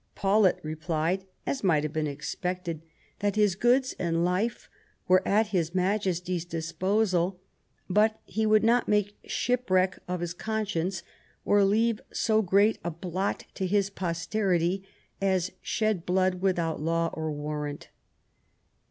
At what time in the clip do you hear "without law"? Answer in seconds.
16.41-17.11